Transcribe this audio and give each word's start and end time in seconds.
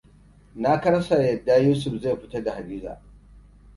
Na 0.61 0.81
kasa 0.81 1.21
yarda 1.23 1.55
Yusuf 1.67 2.01
zai 2.01 2.15
fita 2.17 2.43
da 2.43 2.55
Hadiza. 2.55 3.01